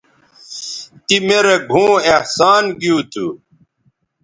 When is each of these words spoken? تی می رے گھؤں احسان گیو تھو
تی 1.05 1.17
می 1.25 1.37
رے 1.45 1.55
گھؤں 1.71 1.95
احسان 2.11 2.63
گیو 2.79 2.97
تھو 3.11 3.27